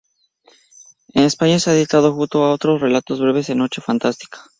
En 1.13 1.21
España 1.25 1.59
se 1.59 1.69
ha 1.69 1.75
editado 1.75 2.11
junto 2.15 2.43
a 2.43 2.51
otros 2.53 2.81
relatos 2.81 3.19
breves 3.19 3.49
en 3.49 3.59
"Noche 3.59 3.81
fantástica". 3.83 4.39